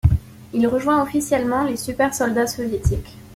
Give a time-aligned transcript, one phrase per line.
[0.51, 3.19] Il rejoint officiellement les Super-Soldats Soviétiques.